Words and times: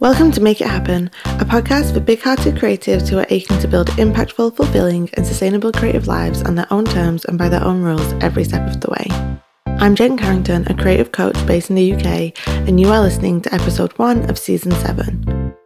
Welcome 0.00 0.30
to 0.30 0.40
Make 0.40 0.60
It 0.60 0.68
Happen, 0.68 1.10
a 1.24 1.44
podcast 1.44 1.92
for 1.92 1.98
big 1.98 2.22
hearted 2.22 2.54
creatives 2.54 3.08
who 3.08 3.18
are 3.18 3.26
aching 3.30 3.58
to 3.58 3.66
build 3.66 3.88
impactful, 3.88 4.54
fulfilling, 4.54 5.10
and 5.14 5.26
sustainable 5.26 5.72
creative 5.72 6.06
lives 6.06 6.40
on 6.44 6.54
their 6.54 6.72
own 6.72 6.84
terms 6.84 7.24
and 7.24 7.36
by 7.36 7.48
their 7.48 7.64
own 7.64 7.82
rules 7.82 8.12
every 8.20 8.44
step 8.44 8.64
of 8.68 8.80
the 8.80 8.90
way. 8.92 9.08
I'm 9.66 9.96
Jen 9.96 10.16
Carrington, 10.16 10.68
a 10.68 10.74
creative 10.74 11.10
coach 11.10 11.44
based 11.48 11.70
in 11.70 11.74
the 11.74 11.94
UK, 11.94 12.32
and 12.46 12.78
you 12.78 12.90
are 12.90 13.00
listening 13.00 13.40
to 13.40 13.52
episode 13.52 13.90
one 13.98 14.30
of 14.30 14.38
season 14.38 14.70
seven. 14.70 15.56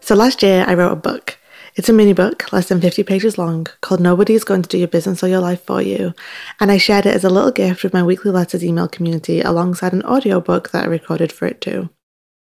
So 0.00 0.14
last 0.14 0.42
year, 0.42 0.66
I 0.68 0.74
wrote 0.74 0.92
a 0.92 0.96
book. 0.96 1.38
It's 1.76 1.88
a 1.88 1.92
mini 1.92 2.12
book, 2.12 2.52
less 2.52 2.68
than 2.68 2.80
50 2.80 3.04
pages 3.04 3.38
long, 3.38 3.66
called 3.80 4.00
Nobody 4.00 4.34
is 4.34 4.42
Going 4.42 4.62
to 4.62 4.68
Do 4.68 4.76
Your 4.76 4.88
Business 4.88 5.22
or 5.22 5.28
Your 5.28 5.40
Life 5.40 5.62
for 5.62 5.80
You, 5.80 6.14
and 6.58 6.70
I 6.70 6.78
shared 6.78 7.06
it 7.06 7.14
as 7.14 7.22
a 7.22 7.30
little 7.30 7.52
gift 7.52 7.84
with 7.84 7.92
my 7.92 8.02
weekly 8.02 8.32
letters 8.32 8.64
email 8.64 8.88
community 8.88 9.40
alongside 9.40 9.92
an 9.92 10.02
audiobook 10.02 10.70
that 10.70 10.84
I 10.84 10.88
recorded 10.88 11.30
for 11.30 11.46
it 11.46 11.60
too. 11.60 11.88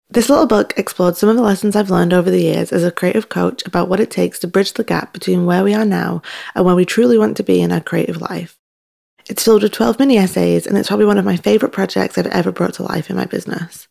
This 0.09 0.30
little 0.30 0.48
book 0.48 0.73
explored 0.77 1.16
some 1.16 1.30
of 1.30 1.35
the 1.35 1.44
lessons 1.44 1.76
I've 1.76 1.91
learned 1.91 2.13
over 2.13 2.31
the 2.31 2.41
years 2.41 2.71
as 2.73 2.84
a 2.84 2.91
creative 2.91 3.30
coach 3.30 3.63
about 3.68 3.88
what 3.88 3.99
it 3.99 4.09
takes 4.09 4.40
to 4.40 4.48
bridge 4.48 4.73
the 4.73 4.84
gap 4.84 5.13
between 5.13 5.46
where 5.46 5.63
we 5.63 5.76
are 5.76 5.85
now 5.85 6.23
and 6.55 6.66
where 6.66 6.76
we 6.76 6.85
truly 6.85 7.20
want 7.20 7.38
to 7.38 7.43
be 7.43 7.62
in 7.62 7.71
our 7.71 7.82
creative 7.82 8.20
life. 8.20 8.57
It's 9.27 9.43
filled 9.43 9.62
with 9.62 9.73
12 9.73 9.99
mini 9.99 10.18
essays, 10.18 10.66
and 10.66 10.76
it's 10.76 10.88
probably 10.88 11.05
one 11.05 11.20
of 11.20 11.26
my 11.26 11.38
favourite 11.38 11.71
projects 11.71 12.18
I've 12.18 12.26
ever 12.27 12.52
brought 12.52 12.73
to 12.76 12.84
life 12.84 13.12
in 13.12 13.16
my 13.16 13.26
business. 13.26 13.88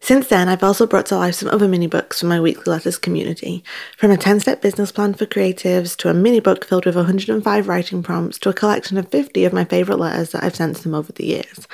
Since 0.00 0.28
then, 0.28 0.48
I've 0.48 0.62
also 0.62 0.86
brought 0.86 1.06
to 1.06 1.16
life 1.16 1.34
some 1.34 1.50
other 1.50 1.68
mini 1.68 1.86
books 1.86 2.20
for 2.20 2.26
my 2.26 2.40
weekly 2.40 2.70
letters 2.70 2.96
community, 2.96 3.64
from 3.96 4.10
a 4.10 4.16
10 4.16 4.40
step 4.40 4.62
business 4.62 4.92
plan 4.92 5.12
for 5.12 5.26
creatives 5.26 5.96
to 5.96 6.08
a 6.08 6.14
mini 6.14 6.40
book 6.40 6.64
filled 6.64 6.86
with 6.86 6.96
105 6.96 7.68
writing 7.68 8.02
prompts 8.02 8.38
to 8.38 8.48
a 8.48 8.54
collection 8.54 8.96
of 8.96 9.08
50 9.08 9.44
of 9.44 9.52
my 9.52 9.64
favourite 9.64 9.98
letters 9.98 10.30
that 10.30 10.44
I've 10.44 10.56
sent 10.56 10.76
to 10.76 10.82
them 10.84 10.94
over 10.94 11.12
the 11.12 11.26
years. 11.26 11.66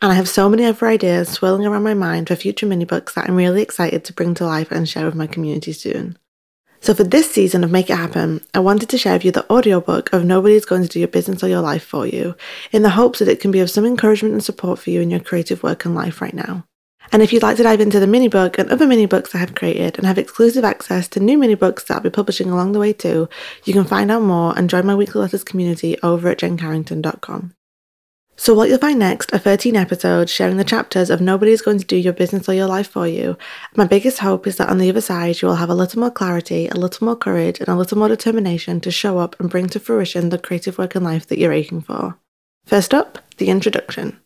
And 0.00 0.12
I 0.12 0.14
have 0.14 0.28
so 0.28 0.48
many 0.48 0.64
other 0.64 0.86
ideas 0.86 1.28
swirling 1.28 1.66
around 1.66 1.82
my 1.82 1.94
mind 1.94 2.28
for 2.28 2.36
future 2.36 2.66
mini 2.66 2.84
books 2.84 3.14
that 3.14 3.28
I'm 3.28 3.36
really 3.36 3.62
excited 3.62 4.04
to 4.04 4.12
bring 4.12 4.34
to 4.34 4.46
life 4.46 4.70
and 4.70 4.88
share 4.88 5.04
with 5.04 5.16
my 5.16 5.26
community 5.26 5.72
soon. 5.72 6.16
So, 6.80 6.94
for 6.94 7.04
this 7.04 7.30
season 7.30 7.62
of 7.62 7.70
Make 7.70 7.90
It 7.90 7.96
Happen, 7.96 8.40
I 8.54 8.58
wanted 8.60 8.88
to 8.88 8.98
share 8.98 9.12
with 9.12 9.24
you 9.24 9.32
the 9.32 9.48
audiobook 9.52 10.12
of 10.12 10.24
Nobody's 10.24 10.64
Going 10.64 10.82
to 10.82 10.88
Do 10.88 10.98
Your 10.98 11.08
Business 11.08 11.42
or 11.44 11.48
Your 11.48 11.60
Life 11.60 11.84
for 11.84 12.06
You, 12.06 12.34
in 12.72 12.82
the 12.82 12.90
hopes 12.90 13.20
that 13.20 13.28
it 13.28 13.38
can 13.38 13.52
be 13.52 13.60
of 13.60 13.70
some 13.70 13.86
encouragement 13.86 14.34
and 14.34 14.42
support 14.42 14.80
for 14.80 14.90
you 14.90 15.00
in 15.00 15.10
your 15.10 15.20
creative 15.20 15.62
work 15.62 15.84
and 15.84 15.94
life 15.94 16.20
right 16.20 16.34
now. 16.34 16.64
And 17.12 17.20
if 17.20 17.30
you'd 17.30 17.42
like 17.42 17.58
to 17.58 17.62
dive 17.62 17.82
into 17.82 18.00
the 18.00 18.06
mini 18.06 18.28
book 18.28 18.58
and 18.58 18.70
other 18.70 18.86
mini 18.86 19.04
books 19.04 19.34
I 19.34 19.38
have 19.38 19.54
created 19.54 19.98
and 19.98 20.06
have 20.06 20.16
exclusive 20.16 20.64
access 20.64 21.08
to 21.08 21.20
new 21.20 21.36
mini 21.36 21.54
books 21.54 21.84
that 21.84 21.96
I'll 21.96 22.00
be 22.00 22.08
publishing 22.08 22.48
along 22.48 22.72
the 22.72 22.78
way 22.78 22.94
too, 22.94 23.28
you 23.64 23.74
can 23.74 23.84
find 23.84 24.10
out 24.10 24.22
more 24.22 24.58
and 24.58 24.70
join 24.70 24.86
my 24.86 24.94
weekly 24.94 25.20
letters 25.20 25.44
community 25.44 25.98
over 26.02 26.30
at 26.30 26.38
jencarrington.com. 26.38 27.54
So, 28.34 28.54
what 28.54 28.70
you'll 28.70 28.78
find 28.78 28.98
next 28.98 29.32
are 29.34 29.38
13 29.38 29.76
episodes 29.76 30.32
sharing 30.32 30.56
the 30.56 30.64
chapters 30.64 31.10
of 31.10 31.20
Nobody's 31.20 31.60
Going 31.60 31.78
to 31.78 31.84
Do 31.84 31.96
Your 31.96 32.14
Business 32.14 32.48
or 32.48 32.54
Your 32.54 32.66
Life 32.66 32.88
for 32.88 33.06
You. 33.06 33.36
My 33.76 33.86
biggest 33.86 34.20
hope 34.20 34.46
is 34.46 34.56
that 34.56 34.70
on 34.70 34.78
the 34.78 34.88
other 34.88 35.02
side, 35.02 35.42
you 35.42 35.48
will 35.48 35.56
have 35.56 35.68
a 35.68 35.74
little 35.74 36.00
more 36.00 36.10
clarity, 36.10 36.66
a 36.66 36.74
little 36.74 37.04
more 37.04 37.14
courage, 37.14 37.60
and 37.60 37.68
a 37.68 37.76
little 37.76 37.98
more 37.98 38.08
determination 38.08 38.80
to 38.80 38.90
show 38.90 39.18
up 39.18 39.38
and 39.38 39.50
bring 39.50 39.68
to 39.68 39.78
fruition 39.78 40.30
the 40.30 40.38
creative 40.38 40.78
work 40.78 40.94
and 40.94 41.04
life 41.04 41.26
that 41.26 41.38
you're 41.38 41.52
aching 41.52 41.82
for. 41.82 42.18
First 42.64 42.94
up, 42.94 43.18
the 43.36 43.48
introduction. 43.48 44.18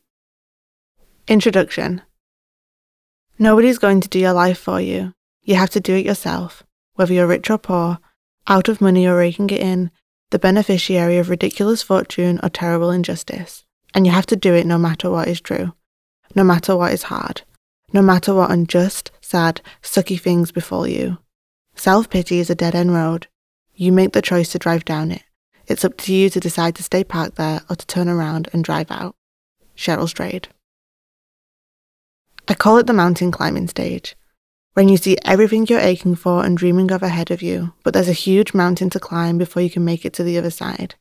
Introduction 1.26 2.02
Nobody's 3.38 3.78
going 3.78 4.00
to 4.00 4.08
do 4.08 4.18
your 4.18 4.32
life 4.32 4.58
for 4.58 4.80
you. 4.80 5.12
You 5.42 5.56
have 5.56 5.70
to 5.70 5.80
do 5.80 5.94
it 5.94 6.06
yourself, 6.06 6.62
whether 6.94 7.12
you're 7.12 7.26
rich 7.26 7.50
or 7.50 7.58
poor, 7.58 7.98
out 8.46 8.68
of 8.68 8.80
money 8.80 9.06
or 9.06 9.16
raking 9.16 9.50
it 9.50 9.60
in, 9.60 9.90
the 10.30 10.38
beneficiary 10.38 11.18
of 11.18 11.28
ridiculous 11.28 11.82
fortune 11.82 12.40
or 12.42 12.48
terrible 12.48 12.90
injustice. 12.90 13.64
And 13.94 14.06
you 14.06 14.12
have 14.12 14.26
to 14.26 14.36
do 14.36 14.54
it 14.54 14.66
no 14.66 14.78
matter 14.78 15.10
what 15.10 15.28
is 15.28 15.40
true, 15.40 15.74
no 16.34 16.44
matter 16.44 16.76
what 16.76 16.92
is 16.92 17.04
hard, 17.04 17.42
no 17.92 18.02
matter 18.02 18.34
what 18.34 18.50
unjust, 18.50 19.10
sad, 19.20 19.60
sucky 19.82 20.20
things 20.20 20.50
befall 20.50 20.86
you. 20.86 21.18
Self 21.76 22.08
pity 22.08 22.38
is 22.38 22.50
a 22.50 22.54
dead 22.54 22.74
end 22.74 22.94
road. 22.94 23.28
You 23.74 23.92
make 23.92 24.12
the 24.12 24.22
choice 24.22 24.50
to 24.52 24.58
drive 24.58 24.84
down 24.84 25.10
it. 25.12 25.22
It's 25.66 25.84
up 25.84 25.96
to 25.98 26.14
you 26.14 26.30
to 26.30 26.40
decide 26.40 26.74
to 26.76 26.82
stay 26.82 27.04
parked 27.04 27.36
there 27.36 27.60
or 27.68 27.76
to 27.76 27.86
turn 27.86 28.08
around 28.08 28.48
and 28.52 28.64
drive 28.64 28.90
out. 28.90 29.14
Cheryl 29.76 30.08
Strayed. 30.08 30.48
I 32.48 32.54
call 32.54 32.78
it 32.78 32.86
the 32.86 32.92
mountain 32.92 33.32
climbing 33.32 33.66
stage, 33.66 34.14
when 34.74 34.88
you 34.88 34.96
see 34.96 35.16
everything 35.24 35.66
you're 35.66 35.80
aching 35.80 36.14
for 36.14 36.44
and 36.44 36.56
dreaming 36.56 36.92
of 36.92 37.02
ahead 37.02 37.32
of 37.32 37.42
you, 37.42 37.72
but 37.82 37.92
there's 37.92 38.08
a 38.08 38.12
huge 38.12 38.54
mountain 38.54 38.88
to 38.90 39.00
climb 39.00 39.36
before 39.36 39.62
you 39.62 39.70
can 39.70 39.84
make 39.84 40.04
it 40.04 40.12
to 40.12 40.22
the 40.22 40.38
other 40.38 40.50
side. 40.50 40.94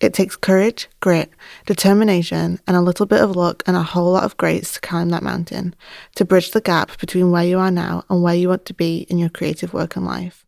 It 0.00 0.12
takes 0.12 0.36
courage, 0.36 0.88
grit, 1.00 1.30
determination, 1.64 2.60
and 2.66 2.76
a 2.76 2.82
little 2.82 3.06
bit 3.06 3.22
of 3.22 3.34
luck 3.34 3.62
and 3.66 3.76
a 3.76 3.82
whole 3.82 4.12
lot 4.12 4.24
of 4.24 4.36
grace 4.36 4.74
to 4.74 4.80
climb 4.80 5.08
that 5.10 5.22
mountain, 5.22 5.74
to 6.16 6.24
bridge 6.24 6.50
the 6.50 6.60
gap 6.60 6.98
between 6.98 7.30
where 7.30 7.44
you 7.44 7.58
are 7.60 7.70
now 7.70 8.04
and 8.10 8.22
where 8.22 8.34
you 8.34 8.48
want 8.50 8.66
to 8.66 8.74
be 8.74 9.06
in 9.08 9.16
your 9.16 9.30
creative 9.30 9.72
work 9.72 9.96
and 9.96 10.04
life. 10.04 10.44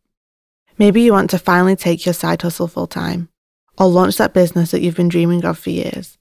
Maybe 0.76 1.00
you 1.00 1.12
want 1.12 1.30
to 1.30 1.38
finally 1.38 1.76
take 1.76 2.04
your 2.04 2.12
side 2.12 2.42
hustle 2.42 2.68
full 2.68 2.88
time, 2.88 3.30
or 3.78 3.86
launch 3.86 4.18
that 4.18 4.34
business 4.34 4.72
that 4.72 4.82
you've 4.82 4.96
been 4.96 5.08
dreaming 5.08 5.46
of 5.46 5.56
for 5.58 5.70
years 5.70 6.18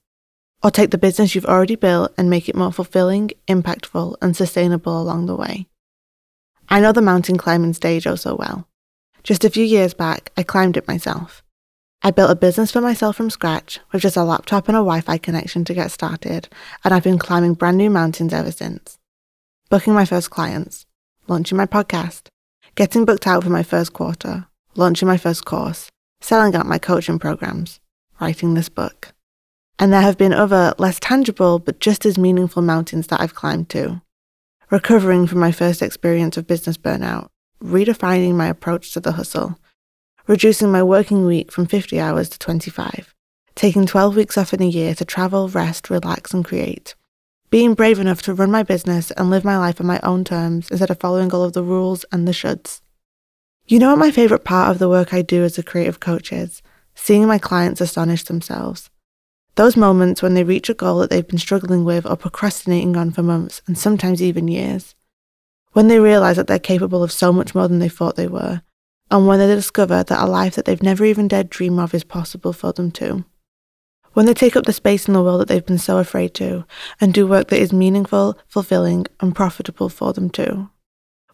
or 0.62 0.70
take 0.70 0.90
the 0.90 0.98
business 0.98 1.34
you've 1.34 1.46
already 1.46 1.76
built 1.76 2.12
and 2.16 2.30
make 2.30 2.48
it 2.48 2.56
more 2.56 2.72
fulfilling, 2.72 3.30
impactful, 3.48 4.16
and 4.20 4.36
sustainable 4.36 5.00
along 5.00 5.26
the 5.26 5.36
way. 5.36 5.66
I 6.68 6.80
know 6.80 6.92
the 6.92 7.02
mountain 7.02 7.38
climbing 7.38 7.74
stage 7.74 8.06
oh 8.06 8.16
so 8.16 8.34
well. 8.34 8.68
Just 9.22 9.44
a 9.44 9.50
few 9.50 9.64
years 9.64 9.94
back, 9.94 10.32
I 10.36 10.42
climbed 10.42 10.76
it 10.76 10.88
myself. 10.88 11.42
I 12.02 12.10
built 12.10 12.30
a 12.30 12.36
business 12.36 12.70
for 12.70 12.80
myself 12.80 13.16
from 13.16 13.30
scratch 13.30 13.80
with 13.92 14.02
just 14.02 14.16
a 14.16 14.22
laptop 14.22 14.68
and 14.68 14.76
a 14.76 14.80
Wi 14.80 15.00
Fi 15.00 15.18
connection 15.18 15.64
to 15.64 15.74
get 15.74 15.90
started, 15.90 16.48
and 16.84 16.94
I've 16.94 17.04
been 17.04 17.18
climbing 17.18 17.54
brand 17.54 17.76
new 17.76 17.90
mountains 17.90 18.32
ever 18.32 18.52
since. 18.52 18.98
Booking 19.70 19.94
my 19.94 20.04
first 20.04 20.30
clients, 20.30 20.86
launching 21.26 21.58
my 21.58 21.66
podcast, 21.66 22.28
getting 22.76 23.04
booked 23.04 23.26
out 23.26 23.42
for 23.42 23.50
my 23.50 23.62
first 23.62 23.92
quarter, 23.92 24.46
launching 24.76 25.08
my 25.08 25.16
first 25.16 25.44
course, 25.44 25.88
selling 26.20 26.54
out 26.54 26.66
my 26.66 26.78
coaching 26.78 27.18
programs, 27.18 27.80
writing 28.20 28.54
this 28.54 28.68
book. 28.68 29.12
And 29.78 29.92
there 29.92 30.00
have 30.00 30.16
been 30.16 30.32
other, 30.32 30.74
less 30.78 30.98
tangible, 30.98 31.58
but 31.58 31.80
just 31.80 32.06
as 32.06 32.16
meaningful 32.16 32.62
mountains 32.62 33.08
that 33.08 33.20
I've 33.20 33.34
climbed 33.34 33.68
too. 33.68 34.00
Recovering 34.70 35.26
from 35.26 35.38
my 35.38 35.52
first 35.52 35.82
experience 35.82 36.36
of 36.36 36.46
business 36.46 36.78
burnout, 36.78 37.28
redefining 37.62 38.34
my 38.34 38.46
approach 38.46 38.92
to 38.92 39.00
the 39.00 39.12
hustle, 39.12 39.58
reducing 40.26 40.72
my 40.72 40.82
working 40.82 41.24
week 41.24 41.52
from 41.52 41.66
50 41.66 42.00
hours 42.00 42.28
to 42.30 42.38
25, 42.38 43.14
taking 43.54 43.86
12 43.86 44.16
weeks 44.16 44.38
off 44.38 44.52
in 44.54 44.62
a 44.62 44.66
year 44.66 44.94
to 44.94 45.04
travel, 45.04 45.48
rest, 45.48 45.90
relax, 45.90 46.32
and 46.32 46.44
create, 46.44 46.94
being 47.50 47.74
brave 47.74 48.00
enough 48.00 48.22
to 48.22 48.34
run 48.34 48.50
my 48.50 48.62
business 48.62 49.10
and 49.12 49.30
live 49.30 49.44
my 49.44 49.56
life 49.56 49.80
on 49.80 49.86
my 49.86 50.00
own 50.02 50.24
terms 50.24 50.68
instead 50.70 50.90
of 50.90 50.98
following 50.98 51.32
all 51.32 51.44
of 51.44 51.52
the 51.52 51.62
rules 51.62 52.04
and 52.10 52.26
the 52.26 52.32
shoulds. 52.32 52.80
You 53.66 53.78
know 53.78 53.90
what 53.90 53.98
my 53.98 54.10
favourite 54.10 54.44
part 54.44 54.70
of 54.70 54.78
the 54.78 54.88
work 54.88 55.12
I 55.12 55.22
do 55.22 55.44
as 55.44 55.58
a 55.58 55.62
creative 55.62 56.00
coach 56.00 56.32
is? 56.32 56.62
Seeing 56.94 57.26
my 57.26 57.38
clients 57.38 57.80
astonish 57.80 58.24
themselves. 58.24 58.90
Those 59.56 59.74
moments 59.74 60.20
when 60.20 60.34
they 60.34 60.44
reach 60.44 60.68
a 60.68 60.74
goal 60.74 60.98
that 60.98 61.08
they've 61.08 61.26
been 61.26 61.38
struggling 61.38 61.82
with 61.84 62.04
or 62.04 62.14
procrastinating 62.14 62.94
on 62.94 63.10
for 63.10 63.22
months 63.22 63.62
and 63.66 63.76
sometimes 63.76 64.22
even 64.22 64.48
years. 64.48 64.94
When 65.72 65.88
they 65.88 65.98
realize 65.98 66.36
that 66.36 66.46
they're 66.46 66.58
capable 66.58 67.02
of 67.02 67.10
so 67.10 67.32
much 67.32 67.54
more 67.54 67.66
than 67.66 67.78
they 67.78 67.88
thought 67.88 68.16
they 68.16 68.26
were. 68.26 68.60
And 69.10 69.26
when 69.26 69.38
they 69.38 69.46
discover 69.46 70.02
that 70.04 70.22
a 70.22 70.26
life 70.26 70.56
that 70.56 70.66
they've 70.66 70.82
never 70.82 71.06
even 71.06 71.26
dared 71.26 71.48
dream 71.48 71.78
of 71.78 71.94
is 71.94 72.04
possible 72.04 72.52
for 72.52 72.72
them 72.72 72.90
too. 72.90 73.24
When 74.12 74.26
they 74.26 74.34
take 74.34 74.56
up 74.56 74.66
the 74.66 74.74
space 74.74 75.08
in 75.08 75.14
the 75.14 75.22
world 75.22 75.40
that 75.40 75.48
they've 75.48 75.64
been 75.64 75.78
so 75.78 75.98
afraid 75.98 76.34
to 76.34 76.66
and 77.00 77.14
do 77.14 77.26
work 77.26 77.48
that 77.48 77.60
is 77.60 77.72
meaningful, 77.72 78.38
fulfilling, 78.46 79.06
and 79.20 79.34
profitable 79.34 79.88
for 79.88 80.12
them 80.12 80.28
too. 80.28 80.68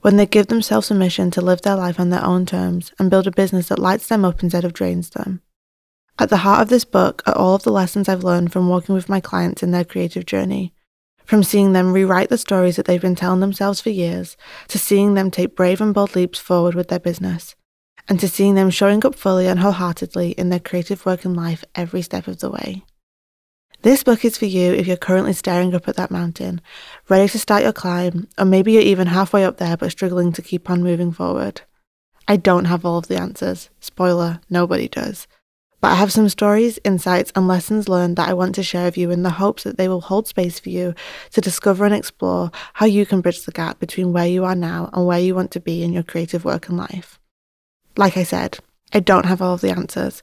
When 0.02 0.16
they 0.16 0.26
give 0.26 0.46
themselves 0.46 0.88
permission 0.88 1.32
to 1.32 1.40
live 1.40 1.62
their 1.62 1.76
life 1.76 1.98
on 1.98 2.10
their 2.10 2.24
own 2.24 2.46
terms 2.46 2.92
and 3.00 3.10
build 3.10 3.26
a 3.26 3.32
business 3.32 3.68
that 3.68 3.80
lights 3.80 4.06
them 4.06 4.24
up 4.24 4.44
instead 4.44 4.64
of 4.64 4.72
drains 4.72 5.10
them 5.10 5.42
at 6.22 6.30
the 6.30 6.38
heart 6.38 6.62
of 6.62 6.69
this 6.69 6.84
book 6.84 7.22
are 7.26 7.36
all 7.36 7.56
of 7.56 7.64
the 7.64 7.72
lessons 7.72 8.08
I've 8.08 8.22
learned 8.22 8.52
from 8.52 8.69
working 8.69 8.94
with 8.94 9.08
my 9.08 9.19
clients 9.19 9.62
in 9.62 9.72
their 9.72 9.84
creative 9.84 10.24
journey. 10.24 10.72
From 11.24 11.42
seeing 11.42 11.72
them 11.72 11.92
rewrite 11.92 12.28
the 12.28 12.38
stories 12.38 12.76
that 12.76 12.86
they've 12.86 13.00
been 13.00 13.16
telling 13.16 13.40
themselves 13.40 13.80
for 13.80 13.90
years, 13.90 14.36
to 14.69 14.78
seeing 14.78 15.14
them 15.14 15.32
take 15.32 15.56
brave 15.56 15.80
and 15.80 15.92
bold 15.92 16.14
leaps 16.14 16.38
forward 16.38 16.76
with 16.76 16.88
their 16.88 17.00
business, 17.00 17.56
and 18.08 18.20
to 18.20 18.28
seeing 18.28 18.54
them 18.54 18.70
showing 18.70 19.04
up 19.04 19.16
fully 19.16 19.48
and 19.48 19.60
wholeheartedly 19.60 20.30
in 20.32 20.48
their 20.48 20.60
creative 20.60 21.04
work 21.04 21.24
and 21.24 21.36
life 21.36 21.64
every 21.74 22.02
step 22.02 22.28
of 22.28 22.38
the 22.38 22.50
way. 22.50 22.84
This 23.82 24.04
book 24.04 24.25
is 24.25 24.38
for 24.38 24.46
you 24.46 24.72
if 24.72 24.86
you're 24.86 24.96
currently 24.96 25.32
staring 25.32 25.75
up 25.75 25.88
at 25.88 25.96
that 25.96 26.12
mountain, 26.12 26.60
ready 27.08 27.28
to 27.30 27.38
start 27.38 27.64
your 27.64 27.72
climb, 27.72 28.28
or 28.38 28.44
maybe 28.44 28.72
you're 28.72 28.82
even 28.82 29.08
halfway 29.08 29.44
up 29.44 29.56
there 29.56 29.76
but 29.76 29.90
struggling 29.90 30.32
to 30.34 30.42
keep 30.42 30.70
on 30.70 30.84
moving 30.84 31.10
forward. 31.10 31.62
I 32.28 32.36
don't 32.36 32.66
have 32.66 32.84
all 32.84 32.98
of 32.98 33.08
the 33.08 33.20
answers. 33.20 33.70
Spoiler, 33.80 34.40
nobody 34.48 34.86
does. 34.86 35.26
But 35.82 35.90
I 35.90 35.94
have 35.96 36.12
some 36.12 36.29
stories, 36.29 36.79
insights, 36.84 37.32
and 37.34 37.49
lessons 37.49 37.88
learned 37.88 38.14
that 38.17 38.29
I 38.29 38.34
want 38.34 38.55
to 38.55 38.62
share 38.62 38.84
with 38.84 38.96
you 38.96 39.11
in 39.11 39.25
the 39.25 39.31
hopes 39.31 39.64
that 39.64 39.79
they 39.79 39.88
will 39.88 40.00
hold 40.00 40.29
space 40.29 40.61
for 40.61 40.70
you 40.70 40.94
to 41.32 41.40
discover 41.40 41.84
and 41.84 41.93
explore 41.93 42.52
how 42.75 42.87
you 42.87 43.05
can 43.05 43.20
bridge 43.20 43.43
the 43.44 43.50
gap 43.50 43.81
between 43.81 44.12
where 44.12 44.29
you 44.29 44.44
are 44.44 44.55
now 44.55 44.90
and 44.93 45.05
where 45.05 45.19
you 45.19 45.34
want 45.34 45.50
to 45.50 45.61
be 45.61 45.82
in 45.82 45.93
your 45.93 46.05
creative 46.05 46.44
work 46.44 46.69
and 46.69 46.79
life. 46.79 47.19
Like 47.96 48.17
I 48.17 48.23
said, 48.23 48.61
I 48.93 49.00
don't 49.00 49.26
have 49.26 49.43
all 49.43 49.55
of 49.55 49.61
the 49.61 49.70
answers. 49.70 50.23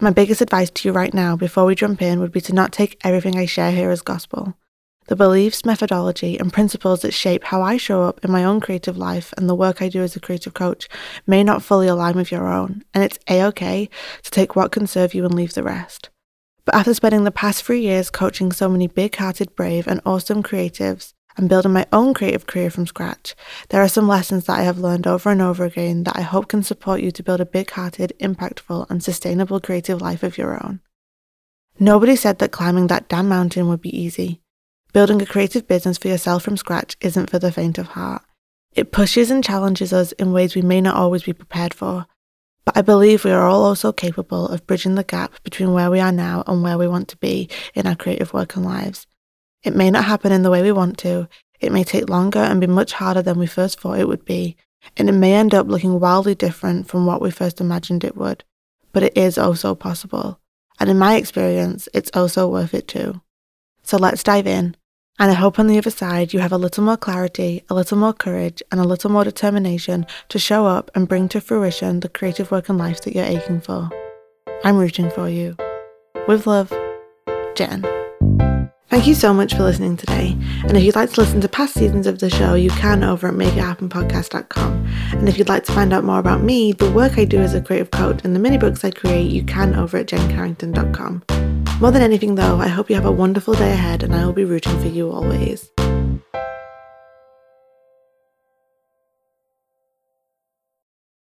My 0.00 0.10
biggest 0.10 0.42
advice 0.42 0.70
to 0.70 0.88
you 0.88 0.92
right 0.92 1.12
now 1.12 1.34
before 1.34 1.64
we 1.64 1.74
jump 1.74 2.00
in 2.00 2.20
would 2.20 2.32
be 2.32 2.40
to 2.42 2.54
not 2.54 2.70
take 2.70 2.96
everything 3.02 3.36
I 3.36 3.46
share 3.46 3.72
here 3.72 3.90
as 3.90 4.02
gospel. 4.02 4.54
The 5.10 5.16
beliefs, 5.16 5.64
methodology, 5.64 6.38
and 6.38 6.52
principles 6.52 7.02
that 7.02 7.12
shape 7.12 7.42
how 7.42 7.62
I 7.62 7.76
show 7.76 8.04
up 8.04 8.24
in 8.24 8.30
my 8.30 8.44
own 8.44 8.60
creative 8.60 8.96
life 8.96 9.34
and 9.36 9.48
the 9.48 9.56
work 9.56 9.82
I 9.82 9.88
do 9.88 10.04
as 10.04 10.14
a 10.14 10.20
creative 10.20 10.54
coach 10.54 10.88
may 11.26 11.42
not 11.42 11.64
fully 11.64 11.88
align 11.88 12.14
with 12.14 12.30
your 12.30 12.46
own, 12.46 12.84
and 12.94 13.02
it's 13.02 13.18
a 13.28 13.42
okay 13.46 13.90
to 14.22 14.30
take 14.30 14.54
what 14.54 14.70
can 14.70 14.86
serve 14.86 15.12
you 15.12 15.24
and 15.24 15.34
leave 15.34 15.54
the 15.54 15.64
rest. 15.64 16.10
But 16.64 16.76
after 16.76 16.94
spending 16.94 17.24
the 17.24 17.32
past 17.32 17.64
three 17.64 17.80
years 17.80 18.08
coaching 18.08 18.52
so 18.52 18.68
many 18.68 18.86
big 18.86 19.16
hearted, 19.16 19.56
brave, 19.56 19.88
and 19.88 20.00
awesome 20.06 20.44
creatives, 20.44 21.12
and 21.36 21.48
building 21.48 21.72
my 21.72 21.86
own 21.92 22.14
creative 22.14 22.46
career 22.46 22.70
from 22.70 22.86
scratch, 22.86 23.34
there 23.70 23.82
are 23.82 23.88
some 23.88 24.06
lessons 24.06 24.44
that 24.44 24.60
I 24.60 24.62
have 24.62 24.78
learned 24.78 25.08
over 25.08 25.30
and 25.30 25.42
over 25.42 25.64
again 25.64 26.04
that 26.04 26.16
I 26.16 26.22
hope 26.22 26.46
can 26.46 26.62
support 26.62 27.00
you 27.00 27.10
to 27.10 27.22
build 27.24 27.40
a 27.40 27.46
big 27.46 27.70
hearted, 27.70 28.12
impactful, 28.20 28.88
and 28.88 29.02
sustainable 29.02 29.58
creative 29.58 30.00
life 30.00 30.22
of 30.22 30.38
your 30.38 30.64
own. 30.64 30.78
Nobody 31.80 32.14
said 32.14 32.38
that 32.38 32.52
climbing 32.52 32.86
that 32.86 33.08
damn 33.08 33.28
mountain 33.28 33.66
would 33.66 33.80
be 33.80 34.00
easy. 34.00 34.40
Building 34.92 35.22
a 35.22 35.26
creative 35.26 35.68
business 35.68 35.98
for 35.98 36.08
yourself 36.08 36.42
from 36.42 36.56
scratch 36.56 36.96
isn't 37.00 37.30
for 37.30 37.38
the 37.38 37.52
faint 37.52 37.78
of 37.78 37.88
heart. 37.88 38.22
It 38.72 38.90
pushes 38.90 39.30
and 39.30 39.42
challenges 39.42 39.92
us 39.92 40.10
in 40.12 40.32
ways 40.32 40.54
we 40.54 40.62
may 40.62 40.80
not 40.80 40.96
always 40.96 41.22
be 41.22 41.32
prepared 41.32 41.72
for. 41.74 42.06
But 42.64 42.76
I 42.76 42.82
believe 42.82 43.24
we 43.24 43.30
are 43.30 43.46
all 43.46 43.64
also 43.64 43.92
capable 43.92 44.48
of 44.48 44.66
bridging 44.66 44.96
the 44.96 45.04
gap 45.04 45.42
between 45.44 45.72
where 45.72 45.90
we 45.90 46.00
are 46.00 46.12
now 46.12 46.42
and 46.46 46.62
where 46.62 46.76
we 46.76 46.88
want 46.88 47.08
to 47.08 47.16
be 47.16 47.48
in 47.74 47.86
our 47.86 47.94
creative 47.94 48.32
work 48.32 48.56
and 48.56 48.64
lives. 48.64 49.06
It 49.62 49.76
may 49.76 49.90
not 49.90 50.04
happen 50.06 50.32
in 50.32 50.42
the 50.42 50.50
way 50.50 50.62
we 50.62 50.72
want 50.72 50.98
to, 50.98 51.28
it 51.60 51.72
may 51.72 51.84
take 51.84 52.08
longer 52.08 52.40
and 52.40 52.60
be 52.60 52.66
much 52.66 52.92
harder 52.92 53.22
than 53.22 53.38
we 53.38 53.46
first 53.46 53.80
thought 53.80 53.98
it 53.98 54.08
would 54.08 54.24
be, 54.24 54.56
and 54.96 55.08
it 55.08 55.12
may 55.12 55.34
end 55.34 55.54
up 55.54 55.68
looking 55.68 56.00
wildly 56.00 56.34
different 56.34 56.88
from 56.88 57.06
what 57.06 57.20
we 57.20 57.30
first 57.30 57.60
imagined 57.60 58.02
it 58.02 58.16
would. 58.16 58.44
But 58.92 59.02
it 59.04 59.16
is 59.16 59.38
also 59.38 59.74
possible. 59.74 60.40
And 60.78 60.88
in 60.88 60.98
my 60.98 61.16
experience, 61.16 61.88
it's 61.92 62.10
also 62.14 62.48
worth 62.48 62.74
it 62.74 62.88
too. 62.88 63.20
So 63.82 63.98
let's 63.98 64.22
dive 64.22 64.46
in. 64.46 64.76
And 65.20 65.30
I 65.30 65.34
hope 65.34 65.58
on 65.58 65.66
the 65.66 65.76
other 65.76 65.90
side 65.90 66.32
you 66.32 66.40
have 66.40 66.50
a 66.50 66.56
little 66.56 66.82
more 66.82 66.96
clarity, 66.96 67.62
a 67.68 67.74
little 67.74 67.98
more 67.98 68.14
courage, 68.14 68.62
and 68.72 68.80
a 68.80 68.84
little 68.84 69.10
more 69.10 69.22
determination 69.22 70.06
to 70.30 70.38
show 70.38 70.64
up 70.64 70.90
and 70.94 71.06
bring 71.06 71.28
to 71.28 71.42
fruition 71.42 72.00
the 72.00 72.08
creative 72.08 72.50
work 72.50 72.70
and 72.70 72.78
life 72.78 73.02
that 73.02 73.14
you're 73.14 73.26
aching 73.26 73.60
for. 73.60 73.90
I'm 74.64 74.78
rooting 74.78 75.10
for 75.10 75.28
you. 75.28 75.56
With 76.26 76.46
love, 76.46 76.72
Jen. 77.54 77.82
Thank 78.88 79.06
you 79.06 79.14
so 79.14 79.34
much 79.34 79.54
for 79.54 79.62
listening 79.62 79.98
today. 79.98 80.36
And 80.64 80.74
if 80.74 80.82
you'd 80.82 80.96
like 80.96 81.12
to 81.12 81.20
listen 81.20 81.42
to 81.42 81.48
past 81.48 81.74
seasons 81.74 82.06
of 82.06 82.18
the 82.18 82.30
show, 82.30 82.54
you 82.54 82.70
can 82.70 83.04
over 83.04 83.28
at 83.28 83.34
makeithappenpodcast.com. 83.34 84.86
And 85.12 85.28
if 85.28 85.36
you'd 85.36 85.50
like 85.50 85.64
to 85.64 85.72
find 85.72 85.92
out 85.92 86.02
more 86.02 86.18
about 86.18 86.42
me, 86.42 86.72
the 86.72 86.90
work 86.90 87.18
I 87.18 87.26
do 87.26 87.40
as 87.40 87.52
a 87.52 87.60
creative 87.60 87.90
coach, 87.90 88.22
and 88.24 88.34
the 88.34 88.40
mini 88.40 88.56
books 88.56 88.84
I 88.84 88.90
create, 88.90 89.30
you 89.30 89.44
can 89.44 89.74
over 89.74 89.98
at 89.98 90.06
jencarrington.com. 90.06 91.24
More 91.80 91.90
than 91.90 92.02
anything, 92.02 92.34
though, 92.34 92.58
I 92.58 92.68
hope 92.68 92.90
you 92.90 92.96
have 92.96 93.06
a 93.06 93.10
wonderful 93.10 93.54
day 93.54 93.72
ahead, 93.72 94.02
and 94.02 94.14
I 94.14 94.26
will 94.26 94.34
be 94.34 94.44
rooting 94.44 94.78
for 94.82 94.88
you 94.88 95.10
always. 95.10 95.70